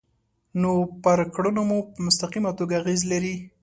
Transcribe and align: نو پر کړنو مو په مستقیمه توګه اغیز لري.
نو 0.61 0.71
پر 1.03 1.19
کړنو 1.33 1.61
مو 1.69 1.79
په 1.91 1.97
مستقیمه 2.07 2.51
توګه 2.59 2.73
اغیز 2.81 3.01
لري. 3.11 3.35